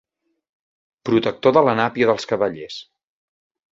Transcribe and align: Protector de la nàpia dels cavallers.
Protector 1.09 1.55
de 1.57 1.63
la 1.67 1.75
nàpia 1.81 2.09
dels 2.13 2.29
cavallers. 2.33 2.79